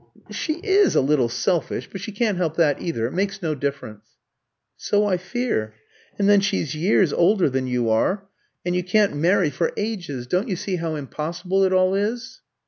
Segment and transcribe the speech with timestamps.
[0.31, 3.05] "She is a little selfish, but she can't help that either.
[3.05, 4.07] It makes no difference."
[4.75, 5.75] "So I fear.
[6.17, 8.25] And then she's years older than you are,
[8.65, 12.41] and you can't marry for ages; don't you see how impossible it all is?"